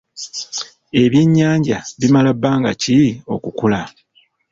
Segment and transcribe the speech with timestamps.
[1.03, 2.97] Ebyennyanja bimala bbanga ki
[3.33, 3.81] okukula?